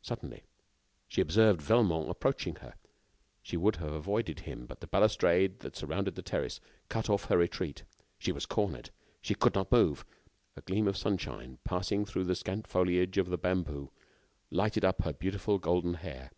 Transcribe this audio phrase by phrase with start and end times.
[0.00, 0.44] Suddenly,
[1.08, 2.72] she observed Velmont approaching her.
[3.42, 7.36] She would have avoided him, but the balustrade that surrounded the terrace cut off her
[7.36, 7.82] retreat.
[8.18, 8.88] She was cornered.
[9.20, 10.06] She could not move.
[10.56, 13.90] A gleam of sunshine, passing through the scant foliage of a bamboo,
[14.50, 16.30] lighted up her beautiful golden hair.